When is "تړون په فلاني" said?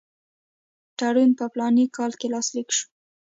0.97-1.85